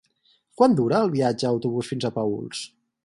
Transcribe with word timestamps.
Quant 0.61 0.77
dura 0.79 1.01
el 1.07 1.13
viatge 1.17 1.47
en 1.49 1.59
autobús 1.59 1.93
fins 1.93 2.09
a 2.11 2.15
Paüls? 2.17 2.65